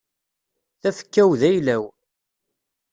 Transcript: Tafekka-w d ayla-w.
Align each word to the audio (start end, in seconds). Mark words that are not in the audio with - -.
Tafekka-w 0.81 1.31
d 1.39 1.41
ayla-w. 1.49 1.83